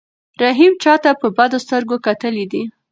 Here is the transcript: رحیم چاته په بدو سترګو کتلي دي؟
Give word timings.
رحیم 0.41 0.73
چاته 0.83 1.11
په 1.21 1.27
بدو 1.37 1.57
سترګو 1.65 1.95
کتلي 2.05 2.45
دي؟ 2.51 2.61